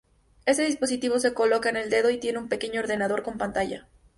[0.47, 3.87] Este dispositivo se coloca en el dedo y tiene un pequeño ordenador con pantalla.